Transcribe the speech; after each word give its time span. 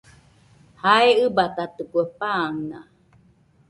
Jae 0.81 1.09
ɨbatatikue, 1.27 2.03
pan 2.17 2.53
naa. 2.69 2.85